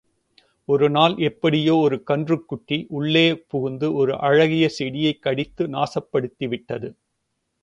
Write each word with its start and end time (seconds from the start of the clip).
ஒருநாள் 0.67 1.15
எப்படியோ 1.17 1.75
ஒரு 1.75 2.03
கன்றுக்குட்டி 2.07 2.85
உள்ளே 2.89 3.25
புகுந்து 3.47 3.93
ஒரு 3.93 4.19
அழகிய 4.19 4.69
செடியைக் 4.79 5.19
கடித்து 5.19 5.67
நாசப்படுத்தி 5.67 6.47
விட்டது. 6.47 6.89